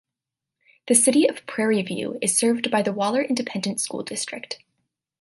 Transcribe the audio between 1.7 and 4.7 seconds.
View is served by the Waller Independent School District.